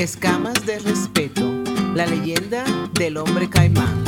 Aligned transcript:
Escamas 0.00 0.64
de 0.64 0.78
respeto, 0.78 1.44
la 1.94 2.06
leyenda 2.06 2.64
del 2.94 3.18
hombre 3.18 3.50
caimán. 3.50 4.02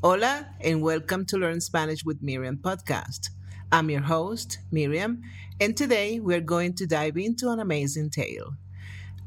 Hola 0.00 0.54
and 0.60 0.80
welcome 0.80 1.24
to 1.24 1.36
Learn 1.36 1.60
Spanish 1.60 2.04
with 2.04 2.22
Miriam 2.22 2.56
podcast. 2.56 3.30
I'm 3.72 3.90
your 3.90 4.02
host, 4.02 4.60
Miriam, 4.70 5.22
and 5.60 5.76
today 5.76 6.20
we're 6.20 6.40
going 6.40 6.74
to 6.74 6.86
dive 6.86 7.16
into 7.16 7.50
an 7.50 7.58
amazing 7.58 8.10
tale. 8.10 8.54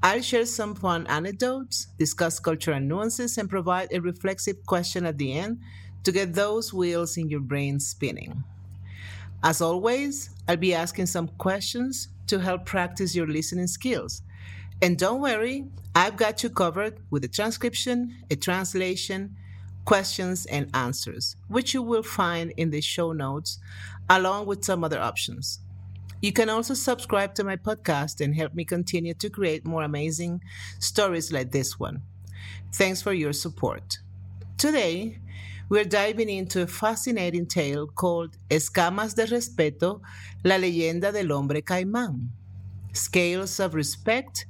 I'll 0.02 0.22
share 0.22 0.46
some 0.46 0.74
fun 0.74 1.06
anecdotes, 1.08 1.88
discuss 1.98 2.40
cultural 2.40 2.80
nuances, 2.80 3.38
and 3.38 3.50
provide 3.50 3.90
a 3.92 4.00
reflexive 4.00 4.66
question 4.66 5.06
at 5.06 5.18
the 5.18 5.34
end 5.34 5.60
to 6.06 6.14
get 6.14 6.34
those 6.34 6.74
wheels 6.74 7.18
in 7.18 7.28
your 7.28 7.42
brain 7.42 7.78
spinning. 7.82 8.46
As 9.44 9.60
always, 9.60 10.30
I'll 10.48 10.56
be 10.56 10.74
asking 10.74 11.08
some 11.08 11.28
questions 11.28 12.08
to 12.28 12.40
help 12.40 12.66
practice 12.66 13.14
your 13.14 13.28
listening 13.28 13.68
skills. 13.68 14.22
And 14.82 14.98
don't 14.98 15.22
worry, 15.22 15.66
I've 15.94 16.16
got 16.16 16.42
you 16.42 16.50
covered 16.50 17.00
with 17.10 17.24
a 17.26 17.28
transcription, 17.28 18.16
a 18.32 18.36
translation, 18.36 19.36
questions, 19.84 20.46
and 20.46 20.70
answers, 20.74 21.36
which 21.48 21.74
you 21.74 21.82
will 21.82 22.04
find 22.04 22.54
in 22.56 22.70
the 22.70 22.80
show 22.80 23.12
notes, 23.12 23.60
along 24.10 24.46
with 24.46 24.64
some 24.64 24.84
other 24.84 25.00
options. 25.00 25.60
You 26.22 26.32
can 26.32 26.50
also 26.50 26.74
subscribe 26.74 27.34
to 27.36 27.44
my 27.44 27.56
podcast 27.56 28.22
and 28.22 28.36
help 28.36 28.54
me 28.54 28.66
continue 28.66 29.14
to 29.16 29.30
create 29.30 29.66
more 29.66 29.84
amazing 29.84 30.42
stories 30.80 31.32
like 31.32 31.52
this 31.52 31.80
one. 31.80 32.02
Thanks 32.74 33.02
for 33.02 33.14
your 33.14 33.34
support. 33.34 34.00
Today, 34.58 35.20
we're 35.70 35.86
diving 35.86 36.30
into 36.30 36.62
a 36.62 36.68
fascinating 36.68 37.46
tale 37.46 37.88
called 37.88 38.38
Escamas 38.50 39.16
de 39.16 39.26
Respeto, 39.26 40.02
la 40.44 40.58
leyenda 40.58 41.12
del 41.12 41.32
hombre 41.32 41.62
caimán. 41.62 42.30
Scales 42.94 43.60
of 43.60 43.74
Respect, 43.74 44.46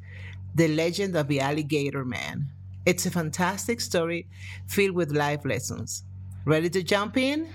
the 0.55 0.67
legend 0.67 1.15
of 1.15 1.27
the 1.27 1.39
alligator 1.39 2.05
man. 2.05 2.49
It's 2.85 3.05
a 3.05 3.11
fantastic 3.11 3.81
story 3.81 4.27
filled 4.67 4.95
with 4.95 5.11
life 5.11 5.45
lessons. 5.45 6.03
Ready 6.45 6.69
to 6.71 6.83
jump 6.83 7.17
in? 7.17 7.47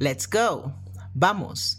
Let's 0.00 0.26
go. 0.26 0.72
Vamos. 1.14 1.78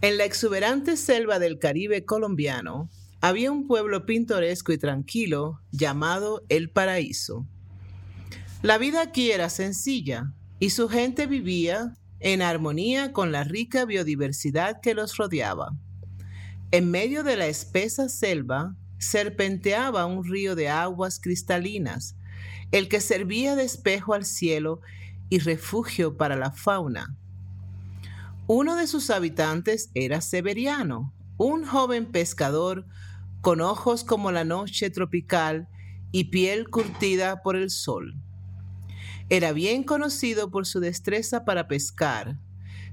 En 0.00 0.16
la 0.16 0.24
exuberante 0.24 0.96
selva 0.96 1.38
del 1.38 1.58
Caribe 1.58 2.04
colombiano 2.04 2.88
había 3.20 3.50
un 3.50 3.66
pueblo 3.66 4.06
pintoresco 4.06 4.72
y 4.72 4.78
tranquilo 4.78 5.60
llamado 5.72 6.44
El 6.48 6.70
Paraíso. 6.70 7.46
La 8.62 8.78
vida 8.78 9.02
aquí 9.02 9.32
era 9.32 9.50
sencilla 9.50 10.32
y 10.60 10.70
su 10.70 10.88
gente 10.88 11.26
vivía 11.26 11.94
en 12.20 12.42
armonía 12.42 13.12
con 13.12 13.32
la 13.32 13.44
rica 13.44 13.84
biodiversidad 13.84 14.80
que 14.80 14.94
los 14.94 15.16
rodeaba. 15.16 15.76
En 16.70 16.90
medio 16.90 17.24
de 17.24 17.36
la 17.36 17.46
espesa 17.46 18.08
selva 18.08 18.76
serpenteaba 18.98 20.06
un 20.06 20.24
río 20.24 20.54
de 20.54 20.68
aguas 20.68 21.20
cristalinas, 21.20 22.16
el 22.72 22.88
que 22.88 23.00
servía 23.00 23.56
de 23.56 23.64
espejo 23.64 24.14
al 24.14 24.24
cielo 24.24 24.80
y 25.30 25.38
refugio 25.38 26.16
para 26.16 26.36
la 26.36 26.52
fauna. 26.52 27.16
Uno 28.46 28.76
de 28.76 28.86
sus 28.86 29.10
habitantes 29.10 29.90
era 29.94 30.20
Severiano, 30.20 31.12
un 31.36 31.66
joven 31.66 32.06
pescador 32.06 32.86
con 33.40 33.60
ojos 33.60 34.04
como 34.04 34.32
la 34.32 34.44
noche 34.44 34.90
tropical 34.90 35.68
y 36.12 36.24
piel 36.24 36.68
curtida 36.68 37.42
por 37.42 37.56
el 37.56 37.70
sol. 37.70 38.16
Era 39.28 39.52
bien 39.52 39.84
conocido 39.84 40.50
por 40.50 40.66
su 40.66 40.80
destreza 40.80 41.44
para 41.44 41.68
pescar, 41.68 42.38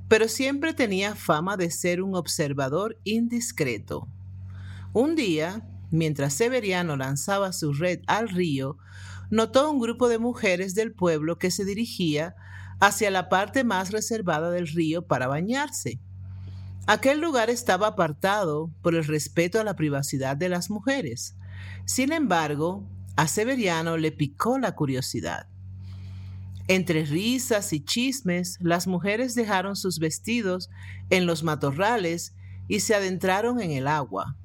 pero 0.08 0.28
siempre 0.28 0.74
tenía 0.74 1.16
fama 1.16 1.58
de 1.58 1.72
ser 1.72 2.02
un 2.02 2.16
observador 2.16 3.00
indiscreto. 3.04 4.08
Un 4.94 5.16
día, 5.16 5.66
mientras 5.96 6.34
Severiano 6.34 6.96
lanzaba 6.96 7.54
su 7.54 7.74
red 7.74 8.02
al 8.08 8.30
río, 8.30 8.78
notó 9.30 9.72
un 9.72 9.80
grupo 9.80 10.08
de 10.08 10.20
mujeres 10.20 10.76
del 10.76 10.94
pueblo 10.94 11.38
que 11.38 11.52
se 11.52 11.66
dirigía 11.66 12.36
hacia 12.80 13.10
la 13.10 13.30
parte 13.30 13.64
más 13.64 13.92
reservada 13.92 14.52
del 14.52 14.68
río 14.68 15.08
para 15.08 15.28
bañarse. 15.28 16.00
Aquel 16.88 17.20
lugar 17.20 17.50
estaba 17.50 17.88
apartado 17.88 18.72
por 18.82 18.94
el 18.94 19.06
respeto 19.06 19.60
a 19.60 19.64
la 19.64 19.76
privacidad 19.76 20.38
de 20.38 20.50
las 20.50 20.70
mujeres. 20.70 21.36
Sin 21.86 22.12
embargo, 22.12 22.88
a 23.16 23.28
Severiano 23.28 23.98
le 23.98 24.12
picó 24.12 24.60
la 24.60 24.76
curiosidad. 24.76 25.48
Entre 26.68 27.06
risas 27.06 27.74
y 27.74 27.84
chismes, 27.84 28.58
las 28.60 28.88
mujeres 28.88 29.36
dejaron 29.36 29.76
sus 29.76 30.00
vestidos 30.00 30.70
en 31.10 31.26
los 31.26 31.44
matorrales 31.44 32.36
y 32.68 32.82
se 32.82 32.96
adentraron 32.96 33.62
en 33.62 33.72
el 33.72 33.88
agua. 33.88 34.36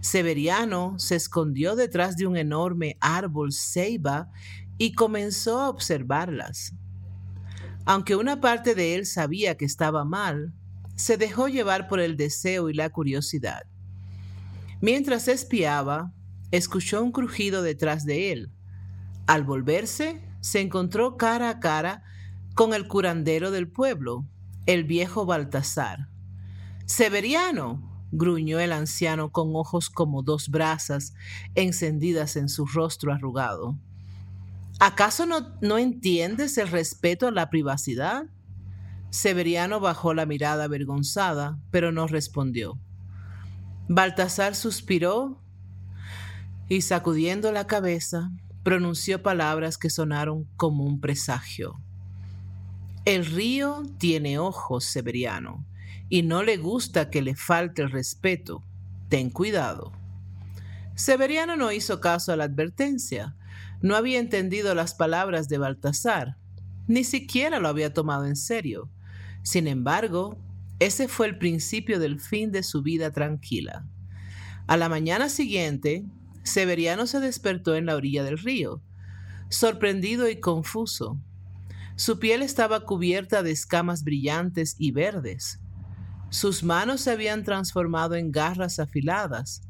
Severiano 0.00 0.98
se 0.98 1.16
escondió 1.16 1.76
detrás 1.76 2.16
de 2.16 2.26
un 2.26 2.36
enorme 2.36 2.96
árbol 3.00 3.52
ceiba 3.52 4.30
y 4.78 4.92
comenzó 4.92 5.60
a 5.60 5.68
observarlas. 5.68 6.74
Aunque 7.84 8.16
una 8.16 8.40
parte 8.40 8.74
de 8.74 8.94
él 8.94 9.06
sabía 9.06 9.56
que 9.56 9.64
estaba 9.64 10.04
mal, 10.04 10.52
se 10.94 11.16
dejó 11.16 11.48
llevar 11.48 11.88
por 11.88 12.00
el 12.00 12.16
deseo 12.16 12.68
y 12.68 12.74
la 12.74 12.90
curiosidad. 12.90 13.62
Mientras 14.80 15.26
espiaba, 15.28 16.12
escuchó 16.50 17.02
un 17.02 17.12
crujido 17.12 17.62
detrás 17.62 18.04
de 18.04 18.32
él. 18.32 18.52
Al 19.26 19.42
volverse, 19.42 20.22
se 20.40 20.60
encontró 20.60 21.16
cara 21.16 21.50
a 21.50 21.60
cara 21.60 22.04
con 22.54 22.74
el 22.74 22.88
curandero 22.88 23.50
del 23.50 23.68
pueblo, 23.68 24.26
el 24.66 24.84
viejo 24.84 25.26
Baltasar. 25.26 26.08
Severiano, 26.86 27.97
gruñó 28.10 28.60
el 28.60 28.72
anciano 28.72 29.30
con 29.30 29.54
ojos 29.54 29.90
como 29.90 30.22
dos 30.22 30.48
brasas 30.48 31.14
encendidas 31.54 32.36
en 32.36 32.48
su 32.48 32.66
rostro 32.66 33.12
arrugado. 33.12 33.76
¿Acaso 34.80 35.26
no, 35.26 35.54
no 35.60 35.78
entiendes 35.78 36.56
el 36.58 36.68
respeto 36.68 37.26
a 37.26 37.32
la 37.32 37.50
privacidad? 37.50 38.26
Severiano 39.10 39.80
bajó 39.80 40.14
la 40.14 40.26
mirada 40.26 40.64
avergonzada, 40.64 41.58
pero 41.70 41.92
no 41.92 42.06
respondió. 42.06 42.78
Baltasar 43.88 44.54
suspiró 44.54 45.40
y 46.68 46.82
sacudiendo 46.82 47.50
la 47.50 47.66
cabeza, 47.66 48.30
pronunció 48.62 49.22
palabras 49.22 49.78
que 49.78 49.88
sonaron 49.88 50.44
como 50.56 50.84
un 50.84 51.00
presagio. 51.00 51.80
El 53.06 53.24
río 53.24 53.82
tiene 53.96 54.38
ojos, 54.38 54.84
Severiano, 54.84 55.64
y 56.08 56.22
no 56.22 56.42
le 56.42 56.56
gusta 56.56 57.10
que 57.10 57.22
le 57.22 57.34
falte 57.34 57.82
el 57.82 57.90
respeto. 57.90 58.64
Ten 59.08 59.30
cuidado. 59.30 59.92
Severiano 60.94 61.56
no 61.56 61.70
hizo 61.72 62.00
caso 62.00 62.32
a 62.32 62.36
la 62.36 62.44
advertencia, 62.44 63.36
no 63.80 63.94
había 63.94 64.18
entendido 64.18 64.74
las 64.74 64.94
palabras 64.94 65.48
de 65.48 65.58
Baltasar, 65.58 66.36
ni 66.88 67.04
siquiera 67.04 67.60
lo 67.60 67.68
había 67.68 67.92
tomado 67.92 68.24
en 68.26 68.36
serio. 68.36 68.90
Sin 69.42 69.68
embargo, 69.68 70.36
ese 70.80 71.08
fue 71.08 71.26
el 71.26 71.38
principio 71.38 71.98
del 72.00 72.18
fin 72.20 72.50
de 72.50 72.62
su 72.62 72.82
vida 72.82 73.12
tranquila. 73.12 73.86
A 74.66 74.76
la 74.76 74.88
mañana 74.88 75.28
siguiente, 75.28 76.04
Severiano 76.42 77.06
se 77.06 77.20
despertó 77.20 77.76
en 77.76 77.86
la 77.86 77.94
orilla 77.94 78.24
del 78.24 78.38
río, 78.38 78.82
sorprendido 79.48 80.28
y 80.28 80.40
confuso. 80.40 81.20
Su 81.96 82.18
piel 82.18 82.42
estaba 82.42 82.80
cubierta 82.80 83.42
de 83.42 83.50
escamas 83.50 84.04
brillantes 84.04 84.76
y 84.78 84.92
verdes. 84.92 85.60
Sus 86.30 86.62
manos 86.62 87.00
se 87.00 87.12
habían 87.12 87.42
transformado 87.42 88.14
en 88.14 88.30
garras 88.32 88.78
afiladas 88.78 89.62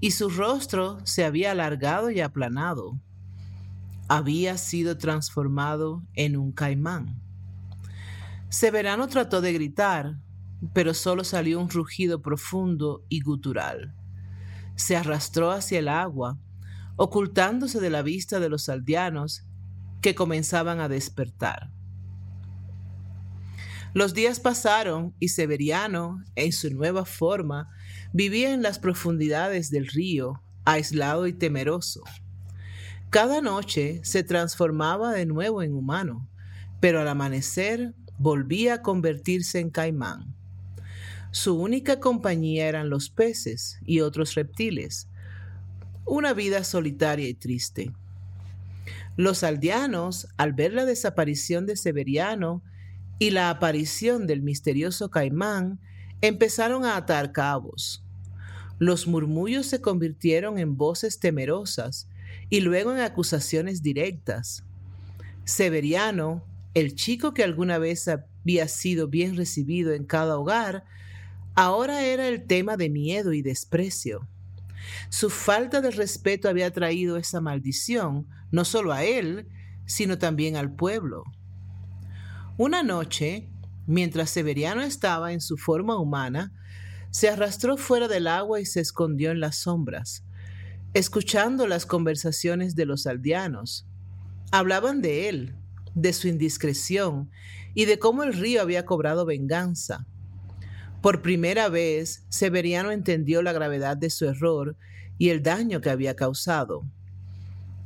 y 0.00 0.12
su 0.12 0.28
rostro 0.28 0.98
se 1.04 1.24
había 1.24 1.52
alargado 1.52 2.10
y 2.10 2.20
aplanado 2.20 3.00
había 4.08 4.56
sido 4.56 4.96
transformado 4.96 6.02
en 6.14 6.36
un 6.36 6.52
caimán. 6.52 7.20
Severano 8.48 9.06
trató 9.08 9.42
de 9.42 9.52
gritar, 9.52 10.16
pero 10.72 10.94
solo 10.94 11.24
salió 11.24 11.60
un 11.60 11.68
rugido 11.68 12.22
profundo 12.22 13.04
y 13.10 13.20
gutural. 13.20 13.94
Se 14.76 14.96
arrastró 14.96 15.50
hacia 15.50 15.78
el 15.78 15.88
agua, 15.88 16.38
ocultándose 16.96 17.80
de 17.80 17.90
la 17.90 18.02
vista 18.02 18.40
de 18.40 18.48
los 18.48 18.68
aldeanos 18.70 19.44
que 20.00 20.14
comenzaban 20.14 20.80
a 20.80 20.88
despertar. 20.88 21.70
Los 23.94 24.12
días 24.12 24.38
pasaron 24.38 25.14
y 25.18 25.28
Severiano, 25.28 26.22
en 26.34 26.52
su 26.52 26.70
nueva 26.70 27.04
forma, 27.04 27.70
vivía 28.12 28.52
en 28.52 28.62
las 28.62 28.78
profundidades 28.78 29.70
del 29.70 29.86
río, 29.86 30.42
aislado 30.64 31.26
y 31.26 31.32
temeroso. 31.32 32.02
Cada 33.10 33.40
noche 33.40 34.00
se 34.04 34.22
transformaba 34.22 35.12
de 35.12 35.24
nuevo 35.24 35.62
en 35.62 35.72
humano, 35.72 36.28
pero 36.80 37.00
al 37.00 37.08
amanecer 37.08 37.94
volvía 38.18 38.74
a 38.74 38.82
convertirse 38.82 39.60
en 39.60 39.70
caimán. 39.70 40.34
Su 41.30 41.58
única 41.58 42.00
compañía 42.00 42.68
eran 42.68 42.90
los 42.90 43.08
peces 43.08 43.78
y 43.86 44.00
otros 44.00 44.34
reptiles, 44.34 45.08
una 46.04 46.34
vida 46.34 46.64
solitaria 46.64 47.28
y 47.28 47.34
triste. 47.34 47.92
Los 49.16 49.42
aldeanos, 49.42 50.28
al 50.36 50.52
ver 50.52 50.74
la 50.74 50.84
desaparición 50.84 51.66
de 51.66 51.76
Severiano 51.76 52.62
y 53.18 53.30
la 53.30 53.50
aparición 53.50 54.26
del 54.26 54.42
misterioso 54.42 55.10
caimán, 55.10 55.80
empezaron 56.20 56.84
a 56.84 56.96
atar 56.96 57.32
cabos. 57.32 58.04
Los 58.78 59.06
murmullos 59.06 59.66
se 59.66 59.80
convirtieron 59.80 60.58
en 60.58 60.76
voces 60.76 61.18
temerosas 61.18 62.08
y 62.48 62.60
luego 62.60 62.92
en 62.92 63.00
acusaciones 63.00 63.82
directas. 63.82 64.64
Severiano, 65.44 66.44
el 66.74 66.94
chico 66.94 67.34
que 67.34 67.42
alguna 67.42 67.78
vez 67.78 68.06
había 68.08 68.68
sido 68.68 69.08
bien 69.08 69.36
recibido 69.36 69.92
en 69.92 70.04
cada 70.04 70.38
hogar, 70.38 70.84
ahora 71.54 72.04
era 72.04 72.28
el 72.28 72.46
tema 72.46 72.76
de 72.76 72.88
miedo 72.88 73.32
y 73.32 73.42
desprecio. 73.42 74.28
Su 75.08 75.28
falta 75.28 75.80
de 75.80 75.90
respeto 75.90 76.48
había 76.48 76.70
traído 76.70 77.16
esa 77.16 77.40
maldición, 77.40 78.28
no 78.52 78.64
solo 78.64 78.92
a 78.92 79.04
él, 79.04 79.48
sino 79.86 80.18
también 80.18 80.56
al 80.56 80.74
pueblo. 80.74 81.24
Una 82.58 82.82
noche, 82.82 83.48
mientras 83.86 84.30
Severiano 84.30 84.82
estaba 84.82 85.32
en 85.32 85.40
su 85.40 85.56
forma 85.56 85.96
humana, 85.96 86.52
se 87.12 87.28
arrastró 87.28 87.76
fuera 87.76 88.08
del 88.08 88.26
agua 88.26 88.60
y 88.60 88.66
se 88.66 88.80
escondió 88.80 89.30
en 89.30 89.38
las 89.38 89.58
sombras, 89.58 90.24
escuchando 90.92 91.68
las 91.68 91.86
conversaciones 91.86 92.74
de 92.74 92.84
los 92.84 93.06
aldeanos. 93.06 93.86
Hablaban 94.50 95.02
de 95.02 95.28
él, 95.28 95.54
de 95.94 96.12
su 96.12 96.26
indiscreción 96.26 97.30
y 97.74 97.84
de 97.84 98.00
cómo 98.00 98.24
el 98.24 98.32
río 98.32 98.60
había 98.60 98.84
cobrado 98.84 99.24
venganza. 99.24 100.08
Por 101.00 101.22
primera 101.22 101.68
vez, 101.68 102.24
Severiano 102.28 102.90
entendió 102.90 103.40
la 103.40 103.52
gravedad 103.52 103.96
de 103.96 104.10
su 104.10 104.26
error 104.26 104.76
y 105.16 105.28
el 105.28 105.44
daño 105.44 105.80
que 105.80 105.90
había 105.90 106.16
causado. 106.16 106.82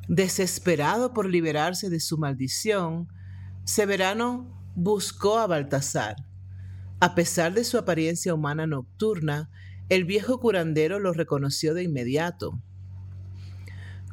Desesperado 0.08 1.12
por 1.12 1.28
liberarse 1.28 1.90
de 1.90 2.00
su 2.00 2.16
maldición, 2.16 3.08
Severiano 3.64 4.62
buscó 4.74 5.38
a 5.38 5.46
Baltasar. 5.46 6.16
A 7.00 7.14
pesar 7.14 7.52
de 7.54 7.64
su 7.64 7.78
apariencia 7.78 8.34
humana 8.34 8.66
nocturna, 8.66 9.50
el 9.88 10.04
viejo 10.04 10.40
curandero 10.40 10.98
lo 10.98 11.12
reconoció 11.12 11.74
de 11.74 11.82
inmediato. 11.82 12.62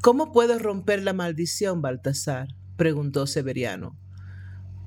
¿Cómo 0.02 0.32
puedo 0.32 0.58
romper 0.60 1.04
la 1.04 1.14
maldición, 1.14 1.82
Baltasar? 1.82 2.48
preguntó 2.78 3.28
Severiano, 3.28 3.98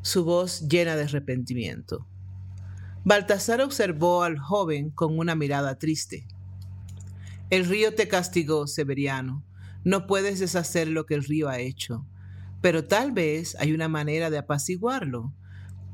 su 0.00 0.24
voz 0.24 0.68
llena 0.68 0.96
de 0.96 1.04
arrepentimiento. 1.04 2.06
Baltasar 3.04 3.60
observó 3.60 4.22
al 4.22 4.38
joven 4.38 4.90
con 4.90 5.18
una 5.18 5.34
mirada 5.34 5.78
triste. 5.78 6.26
El 7.50 7.66
río 7.66 7.94
te 7.94 8.08
castigó, 8.08 8.66
Severiano. 8.66 9.44
No 9.84 10.06
puedes 10.06 10.38
deshacer 10.38 10.88
lo 10.88 11.04
que 11.04 11.14
el 11.14 11.24
río 11.24 11.48
ha 11.48 11.58
hecho, 11.58 12.06
pero 12.60 12.84
tal 12.84 13.12
vez 13.12 13.56
hay 13.58 13.72
una 13.72 13.88
manera 13.88 14.30
de 14.30 14.38
apaciguarlo. 14.38 15.34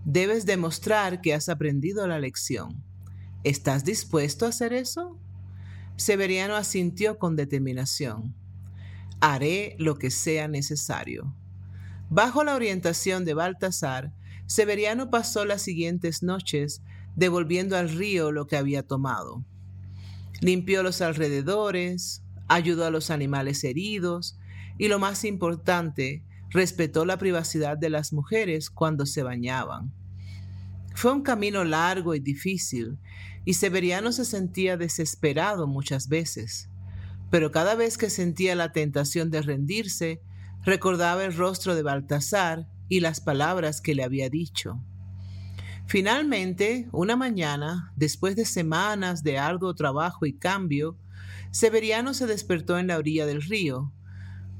Debes 0.04 0.46
demostrar 0.46 1.20
que 1.20 1.34
has 1.34 1.48
aprendido 1.48 2.06
la 2.06 2.18
lección. 2.18 2.82
¿Estás 3.44 3.84
dispuesto 3.84 4.46
a 4.46 4.50
hacer 4.50 4.72
eso? 4.72 5.18
Severiano 5.96 6.56
asintió 6.56 7.18
con 7.18 7.36
determinación. 7.36 8.34
Haré 9.20 9.74
lo 9.78 9.96
que 9.96 10.10
sea 10.10 10.48
necesario. 10.48 11.34
Bajo 12.10 12.44
la 12.44 12.54
orientación 12.54 13.24
de 13.24 13.34
Baltasar, 13.34 14.12
Severiano 14.46 15.10
pasó 15.10 15.44
las 15.44 15.60
siguientes 15.62 16.22
noches 16.22 16.82
devolviendo 17.16 17.76
al 17.76 17.90
río 17.90 18.32
lo 18.32 18.46
que 18.46 18.56
había 18.56 18.82
tomado. 18.82 19.44
Limpió 20.40 20.82
los 20.82 21.02
alrededores, 21.02 22.22
ayudó 22.46 22.86
a 22.86 22.90
los 22.90 23.10
animales 23.10 23.62
heridos 23.64 24.38
y 24.78 24.88
lo 24.88 24.98
más 24.98 25.24
importante, 25.24 26.22
respetó 26.50 27.04
la 27.04 27.18
privacidad 27.18 27.76
de 27.76 27.90
las 27.90 28.12
mujeres 28.12 28.70
cuando 28.70 29.06
se 29.06 29.22
bañaban. 29.22 29.92
Fue 30.94 31.12
un 31.12 31.22
camino 31.22 31.64
largo 31.64 32.14
y 32.14 32.20
difícil 32.20 32.98
y 33.44 33.54
Severiano 33.54 34.12
se 34.12 34.24
sentía 34.24 34.76
desesperado 34.76 35.66
muchas 35.66 36.08
veces, 36.08 36.68
pero 37.30 37.50
cada 37.50 37.74
vez 37.74 37.96
que 37.96 38.10
sentía 38.10 38.54
la 38.54 38.72
tentación 38.72 39.30
de 39.30 39.42
rendirse, 39.42 40.20
recordaba 40.64 41.24
el 41.24 41.34
rostro 41.34 41.74
de 41.74 41.82
Baltasar 41.82 42.68
y 42.88 43.00
las 43.00 43.20
palabras 43.20 43.80
que 43.80 43.94
le 43.94 44.02
había 44.02 44.28
dicho. 44.28 44.82
Finalmente, 45.86 46.88
una 46.92 47.16
mañana, 47.16 47.92
después 47.96 48.36
de 48.36 48.44
semanas 48.44 49.22
de 49.22 49.38
arduo 49.38 49.74
trabajo 49.74 50.26
y 50.26 50.34
cambio, 50.34 50.98
Severiano 51.50 52.12
se 52.12 52.26
despertó 52.26 52.78
en 52.78 52.88
la 52.88 52.98
orilla 52.98 53.24
del 53.24 53.40
río. 53.40 53.92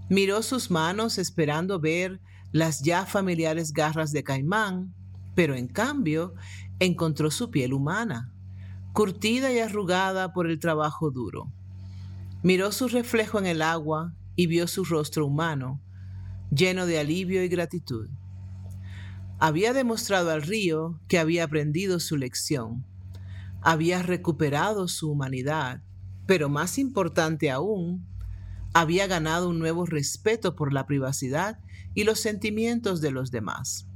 Miró 0.09 0.43
sus 0.43 0.71
manos 0.71 1.19
esperando 1.19 1.81
ver 1.81 2.21
las 2.53 2.83
ya 2.83 3.05
familiares 3.05 3.73
garras 3.73 4.13
de 4.13 4.25
caimán, 4.25 4.95
pero 5.35 5.55
en 5.55 5.69
cambio 5.69 6.35
encontró 6.79 7.31
su 7.31 7.51
piel 7.51 7.73
humana, 7.73 8.33
curtida 8.93 9.53
y 9.53 9.59
arrugada 9.59 10.33
por 10.33 10.51
el 10.51 10.59
trabajo 10.59 11.11
duro. 11.11 11.53
Miró 12.43 12.73
su 12.73 12.89
reflejo 12.89 13.39
en 13.39 13.47
el 13.47 13.63
agua 13.63 14.15
y 14.37 14.47
vio 14.47 14.67
su 14.67 14.85
rostro 14.85 15.27
humano, 15.27 15.81
lleno 16.51 16.87
de 16.87 16.99
alivio 16.99 17.45
y 17.45 17.49
gratitud 17.49 18.09
había 19.41 19.73
demostrado 19.73 20.33
al 20.33 20.43
río 20.43 21.01
que 21.07 21.19
había 21.19 21.45
aprendido 21.45 22.01
su 22.01 22.17
lección, 22.17 22.85
había 23.61 24.03
recuperado 24.03 24.89
su 24.89 25.11
humanidad, 25.11 25.83
pero 26.27 26.49
más 26.49 26.77
importante 26.77 27.51
aún, 27.51 28.05
había 28.73 29.07
ganado 29.07 29.49
un 29.49 29.59
nuevo 29.59 29.87
respeto 29.87 30.55
por 30.55 30.73
la 30.73 30.87
privacidad 30.87 31.59
y 31.95 32.05
los 32.05 32.21
sentimientos 32.21 33.01
de 33.01 33.11
los 33.11 33.31
demás. 33.31 33.87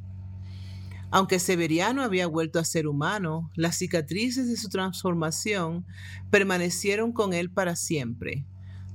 Aunque 1.11 1.39
Severiano 1.39 2.03
había 2.03 2.27
vuelto 2.27 2.59
a 2.59 2.65
ser 2.65 2.87
humano, 2.87 3.51
las 3.55 3.77
cicatrices 3.77 4.49
de 4.49 4.57
su 4.57 4.71
transformación 4.71 5.87
permanecieron 6.31 7.13
con 7.13 7.35
él 7.35 7.51
para 7.51 7.77
siempre, 7.77 8.47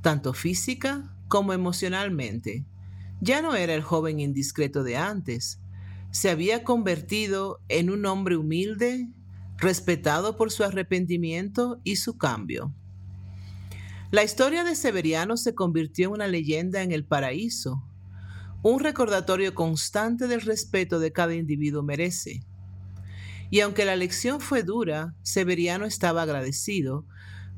tanto 0.02 0.34
física 0.34 1.16
como 1.28 1.54
emocionalmente. 1.54 2.66
Ya 3.22 3.42
no 3.42 3.56
era 3.56 3.76
el 3.76 3.84
joven 3.84 4.20
indiscreto 4.20 4.84
de 4.84 4.98
antes, 4.98 5.60
se 6.12 6.30
había 6.30 6.64
convertido 6.64 7.60
en 7.70 7.90
un 7.92 8.06
hombre 8.06 8.38
humilde, 8.38 9.08
respetado 9.58 10.38
por 10.38 10.52
su 10.52 10.64
arrepentimiento 10.64 11.80
y 11.84 11.98
su 11.98 12.18
cambio. 12.18 12.74
La 14.10 14.24
historia 14.24 14.64
de 14.64 14.76
Severiano 14.76 15.36
se 15.36 15.54
convirtió 15.54 16.08
en 16.08 16.14
una 16.14 16.28
leyenda 16.28 16.82
en 16.82 16.94
el 16.94 17.04
paraíso, 17.04 17.84
un 18.64 18.80
recordatorio 18.80 19.54
constante 19.54 20.28
del 20.28 20.42
respeto 20.42 21.00
de 21.00 21.12
cada 21.12 21.36
individuo 21.36 21.84
merece. 21.84 22.42
Y 23.50 23.60
aunque 23.60 23.84
la 23.84 23.98
lección 23.98 24.40
fue 24.40 24.64
dura, 24.64 25.14
Severiano 25.24 25.86
estaba 25.86 26.22
agradecido 26.22 27.06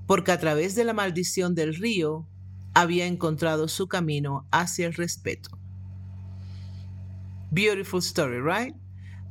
porque 0.08 0.32
a 0.32 0.40
través 0.40 0.74
de 0.74 0.86
la 0.86 0.94
maldición 0.94 1.54
del 1.54 1.76
río 1.76 2.28
había 2.74 3.06
encontrado 3.06 3.68
su 3.68 3.88
camino 3.88 4.48
hacia 4.52 4.88
el 4.88 4.96
respeto. 4.96 5.60
Beautiful 7.52 8.00
story, 8.00 8.42
right? 8.42 8.76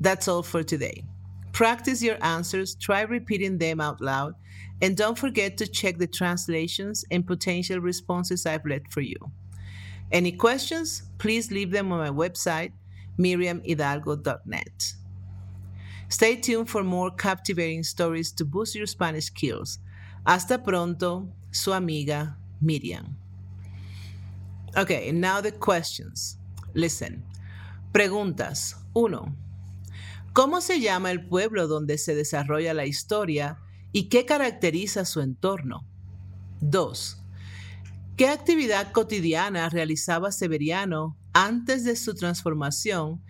That's 0.01 0.29
all 0.29 0.45
for 0.45 0.65
today. 0.65 1.05
Practice 1.53 2.01
your 2.01 2.19
answers, 2.21 2.77
try 2.77 3.03
repeating 3.03 3.59
them 3.59 3.81
out 3.81 4.01
loud, 4.01 4.35
and 4.81 4.97
don't 4.97 5.19
forget 5.19 5.57
to 5.59 5.67
check 5.67 5.99
the 5.99 6.07
translations 6.07 7.05
and 7.11 7.27
potential 7.27 7.81
responses 7.81 8.47
I've 8.47 8.65
left 8.65 8.93
for 8.93 9.01
you. 9.01 9.17
Any 10.11 10.33
questions? 10.33 11.03
Please 11.19 11.51
leave 11.51 11.71
them 11.71 11.93
on 11.93 11.99
my 11.99 12.11
website, 12.11 12.73
miriamhidalgo.net. 13.19 14.95
Stay 16.09 16.37
tuned 16.37 16.71
for 16.71 16.83
more 16.83 17.11
captivating 17.11 17.83
stories 17.83 18.33
to 18.33 18.45
boost 18.45 18.75
your 18.75 18.87
Spanish 18.87 19.27
skills. 19.27 19.79
Hasta 20.27 20.59
pronto, 20.59 21.29
su 21.51 21.73
amiga 21.73 22.37
Miriam. 22.63 23.17
Okay, 24.77 25.09
and 25.09 25.21
now 25.21 25.41
the 25.41 25.53
questions. 25.53 26.39
Listen. 26.75 27.25
Preguntas. 27.93 28.75
1. 28.95 29.37
¿Cómo 30.33 30.61
se 30.63 30.81
llama 30.81 31.11
el 31.11 31.27
pueblo 31.27 31.67
donde 31.67 31.99
se 31.99 32.15
desarrolla 32.15 32.75
la 32.75 32.85
historia 32.85 33.59
y 33.93 34.09
qué 34.09 34.27
caracteriza 34.27 35.05
su 35.05 35.21
entorno? 35.21 35.87
2. 36.61 37.23
¿Qué 38.17 38.29
actividad 38.29 38.93
cotidiana 38.93 39.69
realizaba 39.69 40.33
Severiano 40.33 41.17
antes 41.33 41.85
de 41.85 41.95
su 41.95 42.15
transformación 42.15 43.23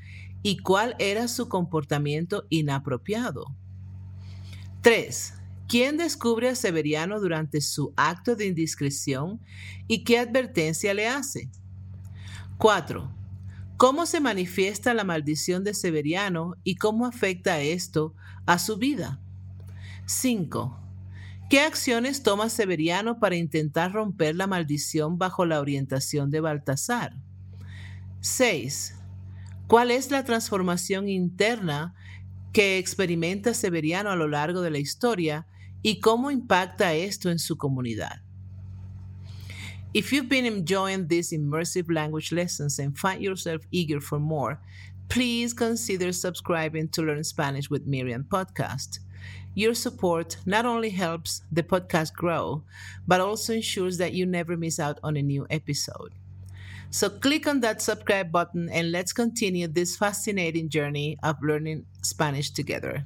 y 0.42 0.58
cuál 0.58 0.96
era 0.98 1.28
su 1.28 1.48
comportamiento 1.48 2.46
inapropiado? 2.48 3.44
3. 4.82 5.34
¿Quién 5.68 5.98
descubre 5.98 6.48
a 6.48 6.54
Severiano 6.54 7.20
durante 7.20 7.60
su 7.60 7.92
acto 7.96 8.34
de 8.34 8.46
indiscreción 8.46 9.40
y 9.86 10.04
qué 10.04 10.18
advertencia 10.18 10.94
le 10.94 11.06
hace? 11.06 11.50
4. 12.56 13.12
¿Cómo 13.76 14.06
se 14.06 14.20
manifiesta 14.20 14.94
la 14.94 15.04
maldición 15.04 15.62
de 15.62 15.74
Severiano 15.74 16.54
y 16.64 16.76
cómo 16.76 17.04
afecta 17.04 17.60
esto 17.60 18.14
a 18.46 18.58
su 18.58 18.78
vida? 18.78 19.20
5. 20.08 20.76
¿Qué 21.48 21.60
acciones 21.60 22.22
toma 22.22 22.48
Severiano 22.48 23.20
para 23.20 23.36
intentar 23.36 23.92
romper 23.92 24.34
la 24.34 24.46
maldición 24.46 25.16
bajo 25.16 25.46
la 25.46 25.60
orientación 25.60 26.30
de 26.30 26.40
Baltasar? 26.40 27.14
6. 28.20 28.96
¿Cuál 29.68 29.92
es 29.92 30.10
la 30.10 30.24
transformación 30.24 31.08
interna 31.08 31.94
que 32.52 32.78
experimenta 32.78 33.54
Severiano 33.54 34.10
a 34.10 34.16
lo 34.16 34.26
largo 34.26 34.62
de 34.62 34.70
la 34.70 34.78
historia 34.78 35.46
y 35.82 36.00
cómo 36.00 36.30
impacta 36.30 36.94
esto 36.94 37.30
en 37.30 37.38
su 37.38 37.56
comunidad. 37.56 38.22
If 39.94 40.12
you've 40.12 40.28
been 40.28 40.44
enjoying 40.44 41.08
these 41.08 41.32
immersive 41.32 41.88
language 41.88 42.32
lessons 42.32 42.78
and 42.78 42.96
find 42.96 43.22
yourself 43.22 43.64
eager 43.70 44.00
for 44.00 44.18
more, 44.18 44.58
please 45.08 45.54
consider 45.54 46.12
subscribing 46.12 46.88
to 46.88 47.02
Learn 47.02 47.24
Spanish 47.24 47.70
with 47.70 47.86
Miriam 47.86 48.24
podcast. 48.24 49.00
Your 49.54 49.74
support 49.74 50.36
not 50.46 50.66
only 50.66 50.90
helps 50.90 51.42
the 51.50 51.62
podcast 51.62 52.14
grow, 52.14 52.62
but 53.06 53.20
also 53.20 53.54
ensures 53.54 53.98
that 53.98 54.12
you 54.12 54.24
never 54.24 54.56
miss 54.56 54.78
out 54.78 54.98
on 55.02 55.16
a 55.16 55.22
new 55.22 55.46
episode. 55.50 56.12
So 56.90 57.10
click 57.10 57.46
on 57.46 57.60
that 57.60 57.82
subscribe 57.82 58.32
button 58.32 58.68
and 58.70 58.92
let's 58.92 59.12
continue 59.12 59.68
this 59.68 59.96
fascinating 59.96 60.68
journey 60.68 61.18
of 61.22 61.36
learning 61.42 61.86
Spanish 62.02 62.50
together. 62.50 63.04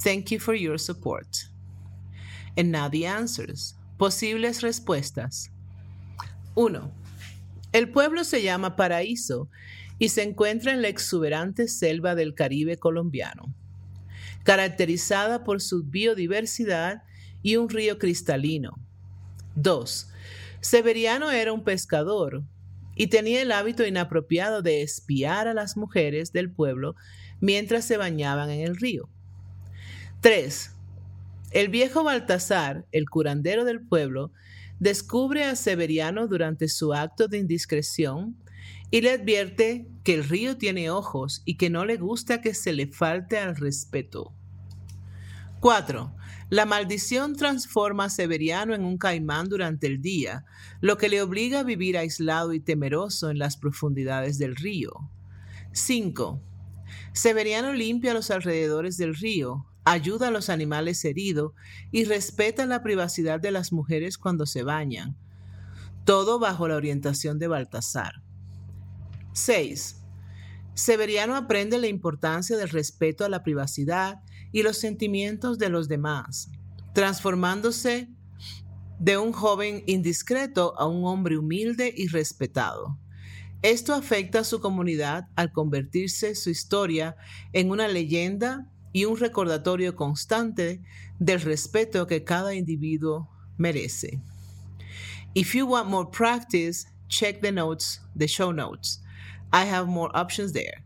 Thank 0.00 0.30
you 0.30 0.38
for 0.38 0.54
your 0.54 0.78
support. 0.78 1.44
And 2.56 2.72
now 2.72 2.88
the 2.88 3.06
answers. 3.06 3.74
Posibles 3.98 4.62
respuestas. 4.62 5.50
1. 6.54 6.90
El 7.72 7.86
pueblo 7.86 8.24
se 8.24 8.42
llama 8.42 8.76
Paraíso 8.76 9.48
y 9.98 10.08
se 10.08 10.22
encuentra 10.22 10.72
en 10.72 10.82
la 10.82 10.88
exuberante 10.88 11.68
selva 11.68 12.14
del 12.14 12.34
Caribe 12.34 12.76
colombiano, 12.78 13.54
caracterizada 14.44 15.44
por 15.44 15.60
su 15.60 15.84
biodiversidad 15.84 17.02
y 17.42 17.56
un 17.56 17.68
río 17.68 17.98
cristalino. 17.98 18.78
2. 19.56 20.08
Severiano 20.60 21.30
era 21.30 21.52
un 21.52 21.64
pescador 21.64 22.44
y 22.94 23.08
tenía 23.08 23.42
el 23.42 23.52
hábito 23.52 23.86
inapropiado 23.86 24.62
de 24.62 24.82
espiar 24.82 25.48
a 25.48 25.54
las 25.54 25.76
mujeres 25.76 26.32
del 26.32 26.50
pueblo 26.50 26.94
mientras 27.40 27.84
se 27.84 27.96
bañaban 27.96 28.50
en 28.50 28.60
el 28.60 28.76
río. 28.76 29.08
3. 30.20 30.70
El 31.50 31.68
viejo 31.68 32.04
Baltasar, 32.04 32.86
el 32.92 33.10
curandero 33.10 33.64
del 33.64 33.80
pueblo, 33.80 34.32
descubre 34.78 35.44
a 35.44 35.56
Severiano 35.56 36.26
durante 36.28 36.68
su 36.68 36.94
acto 36.94 37.28
de 37.28 37.38
indiscreción 37.38 38.36
y 38.90 39.00
le 39.00 39.12
advierte 39.12 39.88
que 40.04 40.14
el 40.14 40.24
río 40.24 40.58
tiene 40.58 40.90
ojos 40.90 41.42
y 41.44 41.56
que 41.56 41.70
no 41.70 41.84
le 41.84 41.96
gusta 41.96 42.40
que 42.40 42.54
se 42.54 42.72
le 42.72 42.86
falte 42.86 43.38
al 43.38 43.56
respeto. 43.56 44.34
4. 45.60 46.14
La 46.50 46.66
maldición 46.66 47.36
transforma 47.36 48.06
a 48.06 48.10
Severiano 48.10 48.74
en 48.74 48.84
un 48.84 48.98
caimán 48.98 49.48
durante 49.48 49.86
el 49.86 50.02
día, 50.02 50.44
lo 50.80 50.98
que 50.98 51.08
le 51.08 51.22
obliga 51.22 51.60
a 51.60 51.62
vivir 51.62 51.96
aislado 51.96 52.52
y 52.52 52.60
temeroso 52.60 53.30
en 53.30 53.38
las 53.38 53.56
profundidades 53.56 54.38
del 54.38 54.56
río. 54.56 54.92
5. 55.72 56.42
Severiano 57.12 57.72
limpia 57.72 58.12
los 58.12 58.30
alrededores 58.30 58.96
del 58.96 59.14
río, 59.14 59.66
ayuda 59.84 60.28
a 60.28 60.30
los 60.30 60.50
animales 60.50 61.04
heridos 61.04 61.52
y 61.90 62.04
respeta 62.04 62.66
la 62.66 62.82
privacidad 62.82 63.40
de 63.40 63.52
las 63.52 63.72
mujeres 63.72 64.18
cuando 64.18 64.46
se 64.46 64.62
bañan, 64.62 65.16
todo 66.04 66.38
bajo 66.38 66.68
la 66.68 66.76
orientación 66.76 67.38
de 67.38 67.48
Baltasar. 67.48 68.22
6. 69.32 69.96
Severiano 70.74 71.36
aprende 71.36 71.78
la 71.78 71.86
importancia 71.86 72.56
del 72.56 72.70
respeto 72.70 73.24
a 73.24 73.28
la 73.28 73.42
privacidad 73.42 74.22
y 74.52 74.62
los 74.62 74.78
sentimientos 74.78 75.58
de 75.58 75.68
los 75.68 75.88
demás, 75.88 76.50
transformándose 76.94 78.08
de 78.98 79.18
un 79.18 79.32
joven 79.32 79.82
indiscreto 79.86 80.74
a 80.78 80.86
un 80.86 81.04
hombre 81.04 81.36
humilde 81.36 81.92
y 81.96 82.08
respetado. 82.08 82.98
Esto 83.62 83.94
afecta 83.94 84.40
a 84.40 84.44
su 84.44 84.60
comunidad 84.60 85.28
al 85.36 85.52
convertirse 85.52 86.34
su 86.34 86.50
historia 86.50 87.16
en 87.52 87.70
una 87.70 87.88
leyenda 87.88 88.68
y 88.92 89.04
un 89.04 89.16
recordatorio 89.16 89.96
constante 89.96 90.82
del 91.18 91.40
respeto 91.40 92.06
que 92.06 92.24
cada 92.24 92.54
individuo 92.54 93.28
merece. 93.56 94.20
If 95.34 95.54
you 95.54 95.66
want 95.66 95.88
more 95.88 96.08
practice, 96.10 96.86
check 97.08 97.40
the 97.40 97.52
notes, 97.52 98.02
the 98.16 98.26
show 98.26 98.52
notes. 98.52 99.02
I 99.52 99.64
have 99.64 99.88
more 99.88 100.10
options 100.16 100.52
there. 100.52 100.82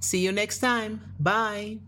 See 0.00 0.18
you 0.18 0.32
next 0.32 0.58
time. 0.58 1.00
Bye. 1.18 1.78